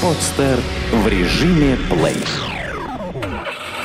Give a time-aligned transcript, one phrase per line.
[0.00, 0.60] Подстер
[0.92, 2.16] в режиме плей.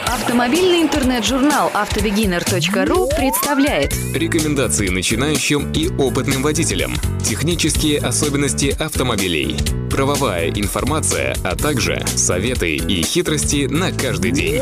[0.06, 6.94] Автомобильный интернет-журнал автобегинер.ру представляет Рекомендации начинающим и опытным водителям.
[7.24, 9.58] Технические особенности автомобилей.
[9.90, 14.62] Правовая информация, а также советы и хитрости на каждый день.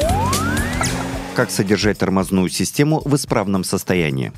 [1.35, 4.31] Как содержать тормозную систему в исправном состоянии?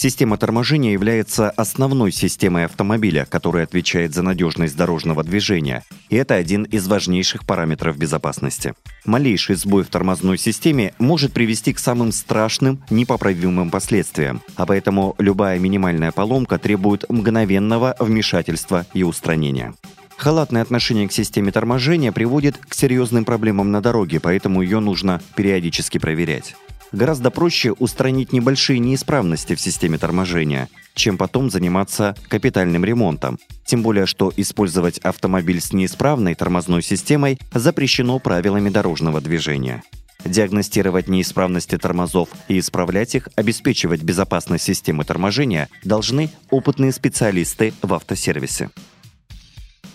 [0.00, 6.62] Система торможения является основной системой автомобиля, которая отвечает за надежность дорожного движения, и это один
[6.62, 8.74] из важнейших параметров безопасности.
[9.04, 15.58] Малейший сбой в тормозной системе может привести к самым страшным, непоправимым последствиям, а поэтому любая
[15.58, 19.74] минимальная поломка требует мгновенного вмешательства и устранения.
[20.16, 25.98] Халатное отношение к системе торможения приводит к серьезным проблемам на дороге, поэтому ее нужно периодически
[25.98, 26.54] проверять.
[26.92, 33.38] Гораздо проще устранить небольшие неисправности в системе торможения, чем потом заниматься капитальным ремонтом.
[33.66, 39.82] Тем более, что использовать автомобиль с неисправной тормозной системой запрещено правилами дорожного движения.
[40.24, 48.70] Диагностировать неисправности тормозов и исправлять их, обеспечивать безопасность системы торможения должны опытные специалисты в автосервисе.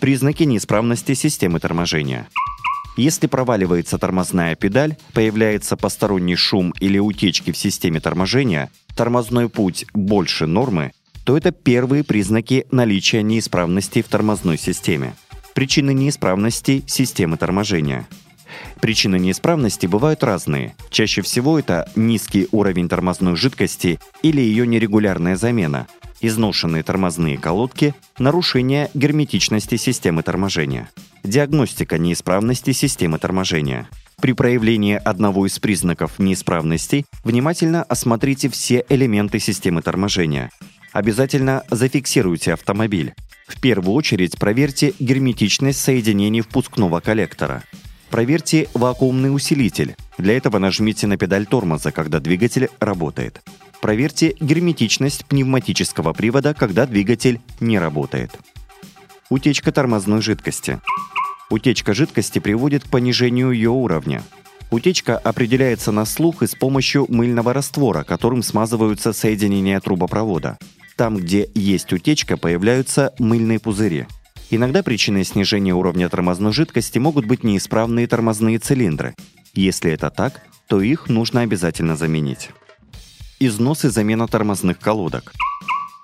[0.00, 2.28] Признаки неисправности системы торможения–
[2.96, 10.46] если проваливается тормозная педаль, появляется посторонний шум или утечки в системе торможения, тормозной путь больше
[10.46, 10.92] нормы,
[11.24, 15.14] то это первые признаки наличия неисправности в тормозной системе.
[15.54, 18.06] Причины неисправности системы торможения.
[18.80, 20.76] Причины неисправности бывают разные.
[20.90, 25.86] Чаще всего это низкий уровень тормозной жидкости или ее нерегулярная замена,
[26.20, 30.90] изношенные тормозные колодки, нарушение герметичности системы торможения.
[31.24, 33.88] Диагностика неисправности системы торможения.
[34.20, 40.50] При проявлении одного из признаков неисправности внимательно осмотрите все элементы системы торможения.
[40.92, 43.14] Обязательно зафиксируйте автомобиль.
[43.48, 47.64] В первую очередь проверьте герметичность соединений впускного коллектора.
[48.10, 49.96] Проверьте вакуумный усилитель.
[50.18, 53.42] Для этого нажмите на педаль тормоза, когда двигатель работает.
[53.80, 58.30] Проверьте герметичность пневматического привода, когда двигатель не работает.
[59.30, 60.80] Утечка тормозной жидкости.
[61.48, 64.22] Утечка жидкости приводит к понижению ее уровня.
[64.70, 70.58] Утечка определяется на слух и с помощью мыльного раствора, которым смазываются соединения трубопровода.
[70.96, 74.06] Там, где есть утечка, появляются мыльные пузыри.
[74.50, 79.14] Иногда причиной снижения уровня тормозной жидкости могут быть неисправные тормозные цилиндры.
[79.54, 82.50] Если это так, то их нужно обязательно заменить.
[83.40, 85.32] Износ и замена тормозных колодок.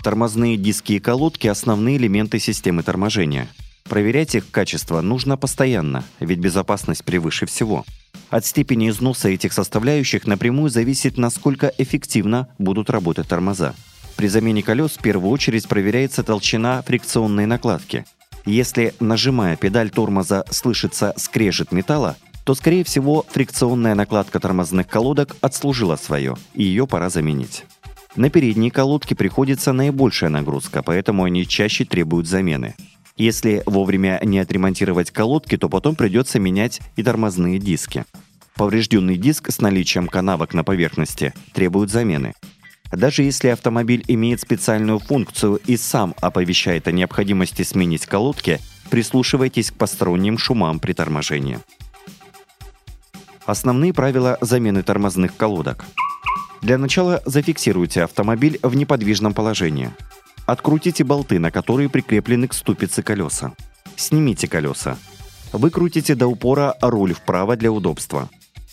[0.03, 3.49] Тормозные диски и колодки– основные элементы системы торможения–
[3.91, 7.85] Проверять их качество нужно постоянно, ведь безопасность превыше всего.
[8.29, 13.75] От степени износа этих составляющих напрямую зависит, насколько эффективно будут работать тормоза.
[14.15, 18.05] При замене колес в первую очередь проверяется толщина фрикционной накладки.
[18.47, 25.97] Если, нажимая педаль тормоза, слышится скрежет металла, то, скорее всего, фрикционная накладка тормозных колодок отслужила
[25.97, 27.65] свое, и ее пора заменить.
[28.17, 32.75] На передние колодки приходится наибольшая нагрузка, поэтому они чаще требуют замены.
[33.17, 38.05] Если вовремя не отремонтировать колодки, то потом придется менять и тормозные диски.
[38.57, 42.35] Поврежденный диск с наличием канавок на поверхности требует замены.
[42.91, 48.59] Даже если автомобиль имеет специальную функцию и сам оповещает о необходимости сменить колодки,
[48.91, 51.61] прислушивайтесь к посторонним шумам при торможении.
[53.47, 55.85] Основные правила замены тормозных колодок.
[56.63, 59.91] Для начала зафиксируйте автомобиль в неподвижном положении–
[60.51, 63.53] Открутите болты, на которые прикреплены к ступице колеса.
[63.95, 64.99] Снимите колеса.
[65.53, 68.29] Выкрутите до упора руль вправо для удобства.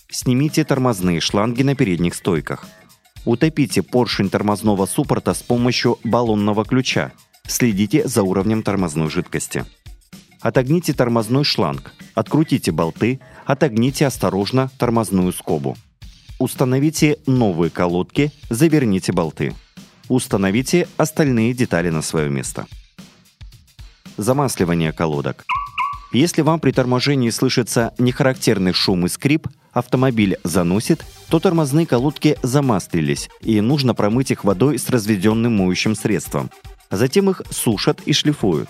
[0.10, 2.66] Снимите тормозные шланги на передних стойках.
[3.26, 7.12] Утопите поршень тормозного суппорта с помощью баллонного ключа.
[7.46, 9.64] Следите за уровнем тормозной жидкости.
[10.42, 11.94] Отогните тормозной шланг.
[12.16, 13.20] Открутите болты.
[13.46, 15.78] Отогните осторожно тормозную скобу.
[16.40, 18.32] Установите новые колодки.
[18.50, 19.56] Заверните болты.
[20.08, 22.68] Установите остальные детали на свое место.
[24.18, 25.46] Замасливание колодок.
[26.14, 33.30] Если вам при торможении слышится нехарактерный шум и скрип, автомобиль заносит, то тормозные колодки замаслились,
[33.42, 36.52] и нужно промыть их водой с разведенным моющим средством.
[36.92, 38.70] Затем их сушат и шлифуют.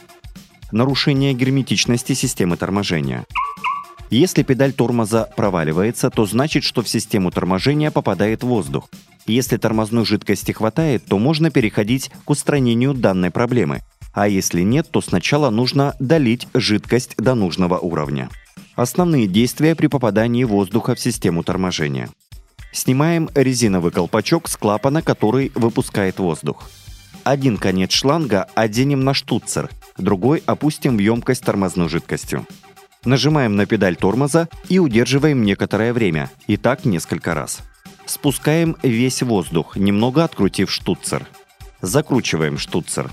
[0.72, 3.26] Нарушение герметичности системы торможения.
[4.10, 8.90] Если педаль тормоза проваливается, то значит, что в систему торможения попадает воздух.
[9.26, 13.82] Если тормозной жидкости хватает, то можно переходить к устранению данной проблемы.
[14.14, 18.30] А если нет, то сначала нужно долить жидкость до нужного уровня.
[18.76, 22.10] Основные действия при попадании воздуха в систему торможения.
[22.72, 26.70] Снимаем резиновый колпачок с клапана, который выпускает воздух.
[27.24, 32.46] Один конец шланга оденем на штуцер, другой опустим в емкость тормозной жидкостью.
[33.06, 37.60] Нажимаем на педаль тормоза и удерживаем некоторое время, и так несколько раз.
[38.06, 41.26] Спускаем весь воздух, немного открутив штуцер.
[41.82, 43.10] Закручиваем штуцер.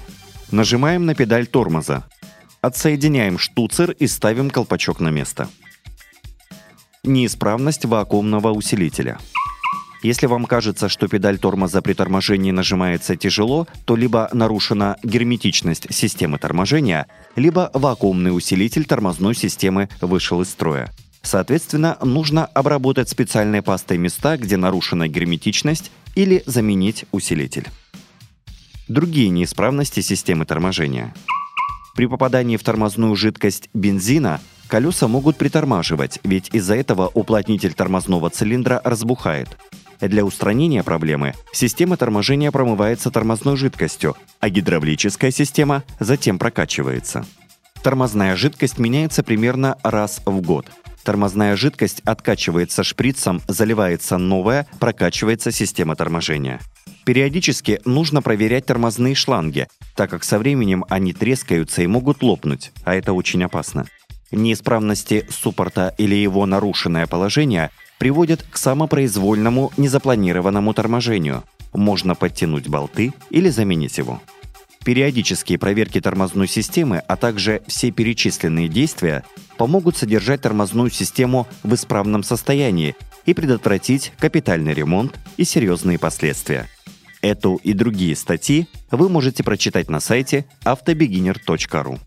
[0.50, 2.04] Нажимаем на педаль тормоза.
[2.60, 5.48] Отсоединяем штуцер и ставим колпачок на место.
[7.02, 9.18] Неисправность вакуумного усилителя–
[10.04, 16.38] если вам кажется, что педаль тормоза при торможении нажимается тяжело, то либо нарушена герметичность системы
[16.38, 17.06] торможения,
[17.36, 20.92] либо вакуумный усилитель тормозной системы вышел из строя.
[21.22, 27.68] Соответственно, нужно обработать специальной пастой места, где нарушена герметичность, или заменить усилитель.
[28.88, 31.14] Другие неисправности системы торможения.
[31.96, 38.82] При попадании в тормозную жидкость бензина колеса могут притормаживать, ведь из-за этого уплотнитель тормозного цилиндра
[38.84, 39.48] разбухает.
[40.08, 47.24] Для устранения проблемы система торможения промывается тормозной жидкостью, а гидравлическая система затем прокачивается.
[47.82, 50.66] Тормозная жидкость меняется примерно раз в год.
[51.04, 56.60] Тормозная жидкость откачивается шприцем, заливается новая, прокачивается система торможения.
[57.04, 62.94] Периодически нужно проверять тормозные шланги, так как со временем они трескаются и могут лопнуть, а
[62.94, 63.86] это очень опасно.
[64.30, 67.70] Неисправности суппорта или его нарушенное положение
[68.04, 71.42] приводят к самопроизвольному незапланированному торможению.
[71.72, 74.20] Можно подтянуть болты или заменить его.
[74.84, 79.24] Периодические проверки тормозной системы, а также все перечисленные действия
[79.56, 86.66] помогут содержать тормозную систему в исправном состоянии и предотвратить капитальный ремонт и серьезные последствия.
[87.22, 91.98] Эту и другие статьи вы можете прочитать на сайте автобегинер.ру.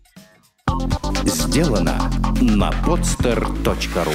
[1.24, 2.08] Сделано
[2.40, 4.14] на podster.ru